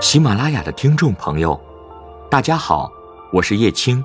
[0.00, 1.60] 喜马拉雅的听众朋友，
[2.30, 2.88] 大家好，
[3.32, 4.02] 我是叶青。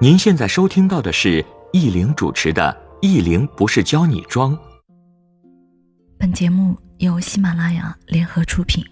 [0.00, 1.44] 您现在收听到的是
[1.74, 4.56] 易玲主持的《易玲不是教你装》。
[6.18, 8.82] 本节目由喜马拉雅联合出品。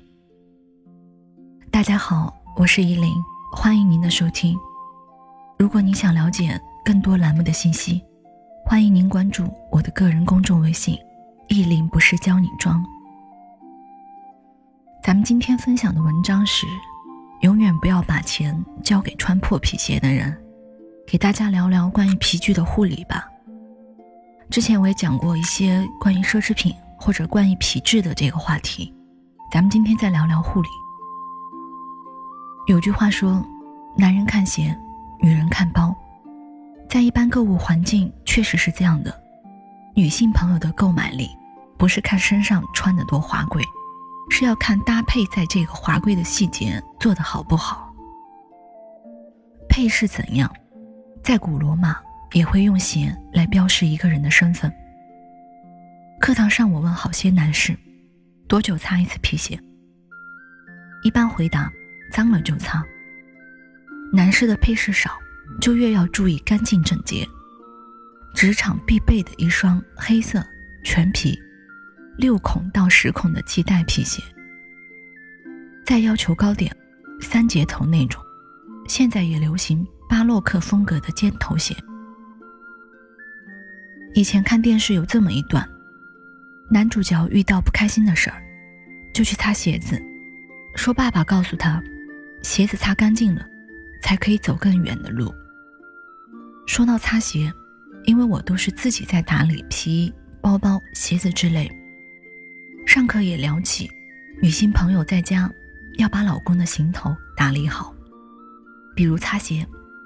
[1.70, 3.10] 大家好，我是依林，
[3.56, 4.54] 欢迎您的收听。
[5.58, 8.02] 如果你想了解更多栏目的信息，
[8.66, 10.94] 欢迎您关注我的个人公众微信
[11.48, 12.84] “意林不是教你装”。
[15.02, 16.66] 咱们今天分享的文章是：
[17.40, 20.36] 永远不要把钱交给穿破皮鞋的人。
[21.06, 23.26] 给大家聊聊关于皮具的护理吧。
[24.50, 28.92] 之前我也讲过一些关于奢侈品或者关于皮质的这个话题，
[29.50, 30.68] 咱们今天再聊聊护理。
[32.66, 33.42] 有句话说
[33.96, 34.76] ：“男人看鞋，
[35.22, 35.94] 女人看包。”
[36.86, 39.22] 在一般购物环境，确实是这样的。
[39.94, 41.30] 女性朋友的购买力，
[41.78, 43.62] 不是看身上穿的多华贵，
[44.30, 47.92] 是要看搭配在这个华贵的细节做的好不好。
[49.68, 50.52] 配饰怎样，
[51.22, 51.96] 在古罗马
[52.32, 54.72] 也会用鞋来标示一个人的身份。
[56.20, 57.76] 课堂上，我问好些男士，
[58.48, 59.58] 多久擦一次皮鞋？
[61.02, 61.70] 一般回答：
[62.12, 62.84] 脏了就擦。
[64.12, 65.10] 男士的配饰少。
[65.62, 67.26] 就越要注意干净整洁。
[68.34, 70.44] 职场必备的一双黑色
[70.84, 71.36] 全皮、
[72.18, 74.22] 六孔到十孔的系带皮鞋。
[75.86, 76.76] 再要求高点，
[77.20, 78.20] 三节头那种。
[78.88, 81.74] 现在也流行巴洛克风格的尖头鞋。
[84.14, 85.66] 以前看电视有这么一段：
[86.70, 88.42] 男主角遇到不开心的事儿，
[89.14, 89.98] 就去擦鞋子，
[90.74, 91.82] 说爸爸告诉他，
[92.42, 93.46] 鞋子擦干净了。
[94.00, 95.34] 才可以走更远的路。
[96.68, 97.52] 说到擦鞋，
[98.04, 101.68] 因为我都是自己在打理皮衣、包包、鞋子之类。
[102.88, 103.86] 上课也聊起，
[104.40, 105.48] 女性朋友在家
[105.98, 107.94] 要把老公的行头打理好，
[108.96, 109.64] 比如擦鞋、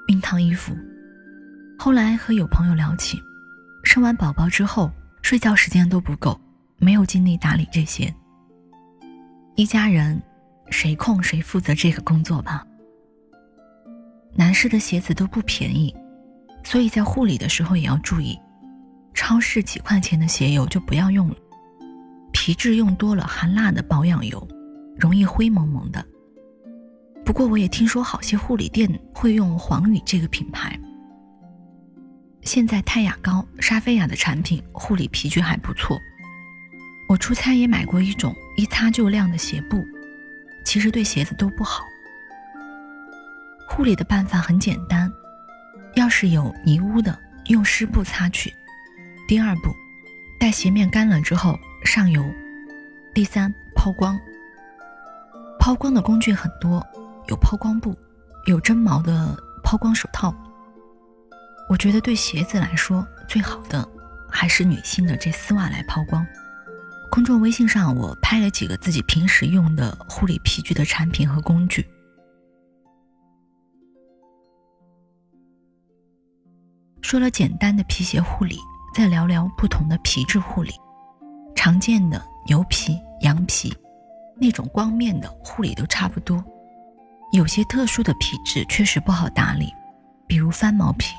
[0.09, 0.77] 熨烫衣服。
[1.79, 3.23] 后来和有朋友聊起，
[3.85, 4.91] 生完宝宝之后，
[5.23, 6.39] 睡觉时间都不够，
[6.77, 8.13] 没有精力打理这些。
[9.55, 10.21] 一家人，
[10.69, 12.67] 谁空谁负责这个工作吧。
[14.35, 15.95] 男士的鞋子都不便宜，
[16.65, 18.37] 所以在护理的时候也要注意。
[19.15, 21.37] 超市几块钱的鞋油就不要用了，
[22.45, 24.49] 皮质用多了含蜡的保养油，
[24.99, 26.05] 容易灰蒙蒙的。
[27.25, 30.77] 不过我也听说好些护理店会用黄宇这个品牌。
[32.41, 35.97] 现在泰雅高、莎菲亚的产品护理皮具还不错。
[37.09, 39.81] 我出差也买过一种一擦就亮的鞋布，
[40.65, 41.85] 其实对鞋子都不好。
[43.69, 45.09] 护理的办法很简单，
[45.95, 47.17] 要是有泥污的，
[47.47, 48.53] 用湿布擦去。
[49.29, 49.73] 第二步，
[50.41, 52.25] 待鞋面干了之后上油。
[53.15, 54.19] 第三，抛光。
[55.59, 56.85] 抛光的工具很多，
[57.29, 57.97] 有抛光布，
[58.47, 60.35] 有针毛的抛光手套。
[61.69, 63.89] 我觉得对鞋子来说最好的
[64.29, 66.27] 还是女性的这丝袜来抛光。
[67.11, 71.87] 公众微信上我拍了几个自己平时用的护理皮具的产品和工具。
[77.03, 78.57] 说了简单的皮鞋护理，
[78.95, 80.73] 再聊聊不同的皮质护理。
[81.65, 83.73] 常见的牛皮、羊皮，
[84.35, 86.45] 那种光面的护理都差不多。
[87.31, 89.73] 有些特殊的皮质确实不好打理，
[90.27, 91.15] 比如翻毛皮。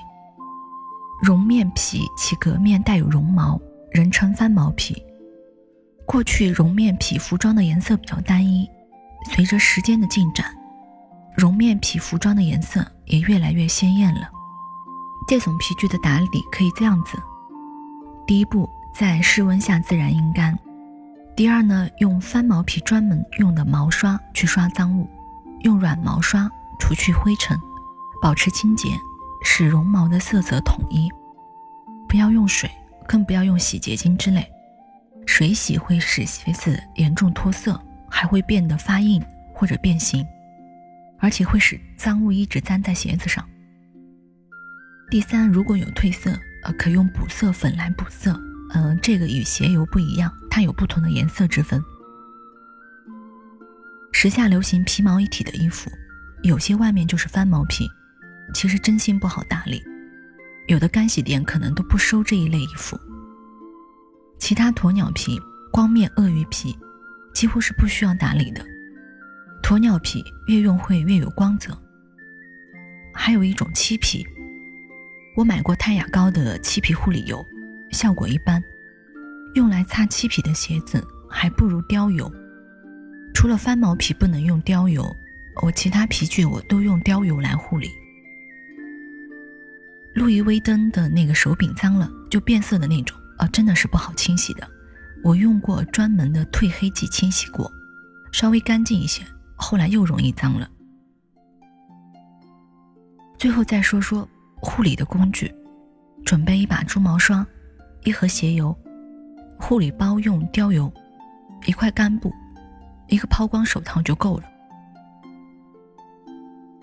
[1.21, 3.57] 绒面皮其革面带有绒毛，
[3.89, 5.01] 人称翻毛皮。
[6.05, 8.69] 过去绒面皮服装的颜色比较单一，
[9.33, 10.53] 随着时间的进展，
[11.37, 14.29] 绒面皮服装的颜色也越来越鲜艳了。
[15.25, 17.17] 这种皮具的打理可以这样子：
[18.27, 20.53] 第一步，在室温下自然阴干；
[21.35, 25.09] 第二呢，用翻毛皮专门用的毛刷去刷脏物，
[25.61, 26.47] 用软毛刷
[26.79, 27.59] 除去灰尘，
[28.21, 28.89] 保持清洁，
[29.43, 31.09] 使绒毛的色泽统一。
[32.07, 32.69] 不要用水，
[33.07, 34.47] 更不要用洗洁精之类，
[35.25, 39.19] 水洗会使鞋子严重脱色，还会变得发硬
[39.55, 40.23] 或者变形，
[41.17, 43.43] 而且会使脏物一直粘在鞋子上。
[45.09, 46.31] 第三，如果有褪色，
[46.63, 48.39] 呃，可用补色粉来补色。
[48.73, 51.83] 嗯，这个与鞋油不一样，它有不同的颜色之分。
[54.11, 55.91] 时下流行皮毛一体的衣服，
[56.43, 57.87] 有些外面就是翻毛皮，
[58.53, 59.81] 其实真心不好打理。
[60.67, 62.97] 有的干洗店可能都不收这一类衣服。
[64.39, 65.39] 其他鸵鸟皮、
[65.71, 66.75] 光面鳄鱼皮，
[67.33, 68.65] 几乎是不需要打理的。
[69.61, 71.77] 鸵鸟皮越用会越有光泽。
[73.13, 74.25] 还有一种漆皮。
[75.35, 77.43] 我买过泰雅高的漆皮护理油，
[77.93, 78.61] 效果一般。
[79.55, 82.29] 用来擦漆皮的鞋子还不如貂油。
[83.35, 85.15] 除了翻毛皮不能用貂油，
[85.61, 87.89] 我其他皮具我都用貂油来护理。
[90.15, 94.67] 路易威登的那个手柄脏了就变色的那种啊，真的是不好清洗的。
[95.23, 97.71] 我用过专门的褪黑剂清洗过，
[98.31, 99.23] 稍微干净一些，
[99.55, 100.69] 后来又容易脏了。
[103.37, 105.53] 最后再说说护理的工具，
[106.25, 107.45] 准备一把猪毛刷，
[108.05, 108.75] 一盒鞋油，
[109.57, 110.91] 护理包用貂油，
[111.65, 112.33] 一块干布，
[113.07, 114.43] 一个抛光手套就够了。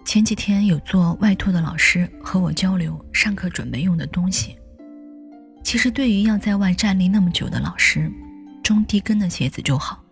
[0.04, 4.56] 前几天有做外托的老师和我交流上课准备用的东西。
[5.62, 8.10] 其实对于要在外站立那么久的老师，
[8.62, 10.02] 中低跟的鞋子就好，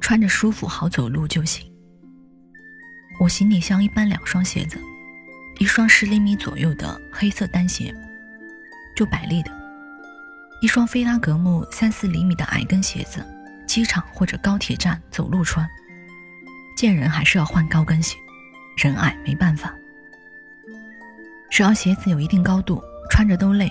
[0.00, 1.70] 穿着舒服好走路就行。
[3.20, 4.80] 我行李箱一般两双鞋子，
[5.58, 7.94] 一双十厘米左右的黑色单鞋，
[8.96, 9.52] 就百丽的；
[10.60, 13.24] 一双菲拉格慕三四厘米的矮跟鞋子，
[13.66, 15.68] 机场或者高铁站走路穿。
[16.76, 18.16] 见人还是要换高跟鞋。
[18.76, 19.74] 人矮没办法，
[21.50, 23.68] 只要鞋子有一定高度，穿着都累。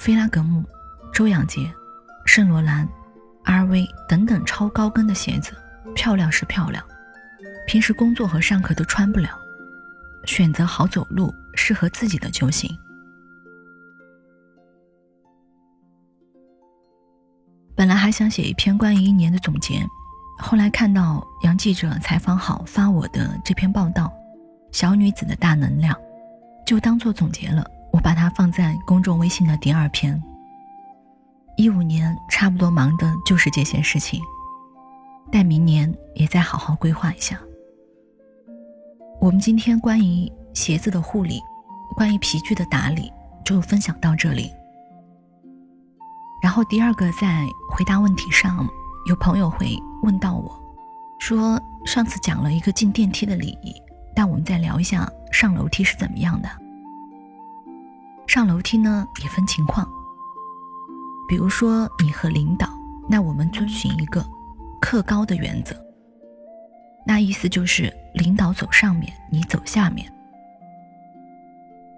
[0.00, 0.64] 菲拉格慕、
[1.12, 1.72] 周扬杰、
[2.24, 2.88] 圣罗兰、
[3.44, 5.52] RV 等等超高跟的鞋子，
[5.94, 6.84] 漂亮是漂亮，
[7.68, 9.38] 平时工作和上课都穿不了。
[10.24, 12.76] 选择好走路、适合自己的就行。
[17.76, 19.86] 本来还想写一篇关于一年的总结。
[20.38, 24.04] 后来看到杨记者采访好发我的这篇报道，
[24.72, 25.94] 《小女子的大能量》，
[26.66, 27.64] 就当做总结了。
[27.92, 30.22] 我把它放在公众微信的第二篇。
[31.56, 34.20] 一五年差不多忙的就是这些事情，
[35.30, 37.38] 待明年也再好好规划一下。
[39.20, 41.40] 我们今天关于鞋子的护理，
[41.94, 43.10] 关于皮具的打理，
[43.44, 44.50] 就分享到这里。
[46.42, 48.66] 然后第二个在回答问题上。
[49.06, 50.60] 有朋友会问到我，
[51.20, 53.72] 说上次讲了一个进电梯的礼仪，
[54.16, 56.48] 但我们再聊一下上楼梯是怎么样的。
[58.26, 59.88] 上楼梯呢也分情况，
[61.28, 62.68] 比如说你和领导，
[63.08, 64.26] 那我们遵循一个
[64.80, 65.76] 客高的原则，
[67.06, 70.12] 那意思就是领导走上面，你走下面。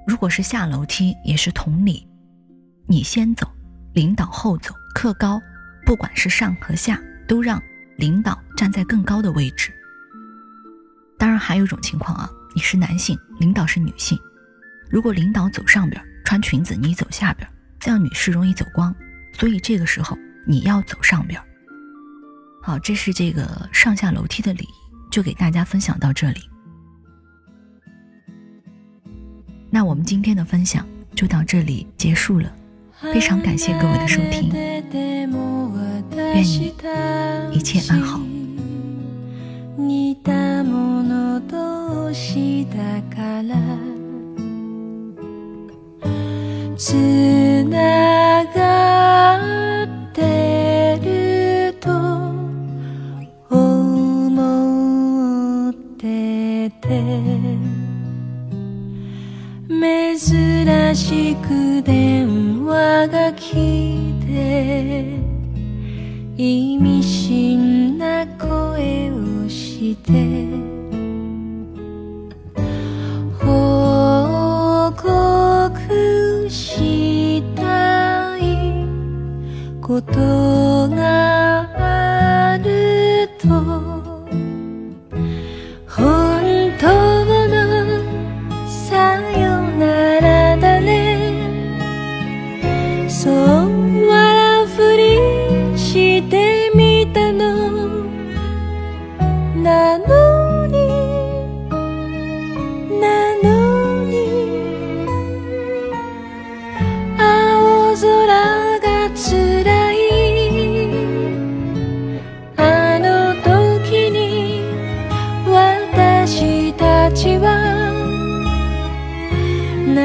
[0.06, 2.06] 如果是下楼梯也是同理，
[2.86, 3.48] 你先走，
[3.98, 5.42] 领导后走，客高。
[5.84, 7.60] 不管是上和下，都让
[7.96, 9.72] 领导站在更高的位置。
[11.18, 14.16] 当然，还有一种情况啊，你是男性，领导是女性。
[14.88, 17.50] 如果领导走上边穿裙子，你走下边，
[17.80, 18.94] 这样女士容易走光。
[19.32, 20.16] 所以这个时候
[20.46, 21.42] 你要走上边。
[22.62, 26.40] 好，这是这个上下楼梯的礼仪，就给大家分享到这里。
[29.68, 30.86] 那我们今天的分享
[31.16, 32.54] 就到这里结束了。
[33.00, 34.50] 非常感谢各位的收听，
[36.34, 36.72] 愿你
[37.52, 38.20] 一切安好。
[63.48, 63.54] 話が来
[64.26, 65.04] て
[66.36, 70.12] 意味深な声をして
[73.40, 78.84] 報告したい
[79.80, 80.67] こと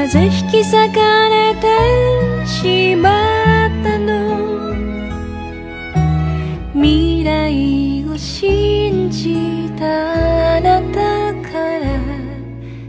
[0.04, 4.74] なぜ引き裂かれてしまったの。
[6.74, 11.86] 未来を信じたあなたから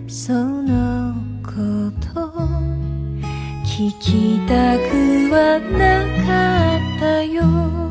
[0.10, 1.54] そのこ
[2.14, 2.20] と
[3.64, 6.28] 聞きたくはなか
[6.98, 7.85] ったよ。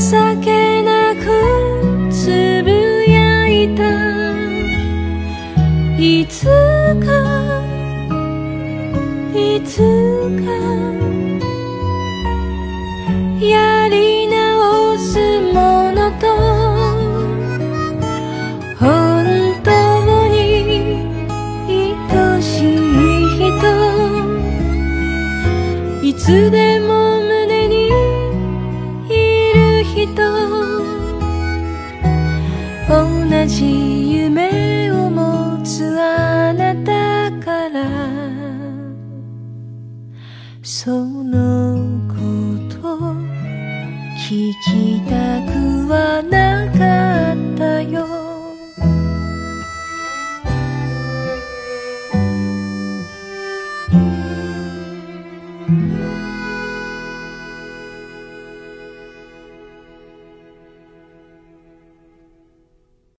[0.00, 2.70] 情けなくつぶ
[3.06, 3.82] やいた。
[5.98, 6.46] いつ
[7.04, 7.62] か
[9.34, 9.76] いつ
[10.42, 10.79] か。
[44.54, 45.10] きた
[45.52, 46.39] くはない。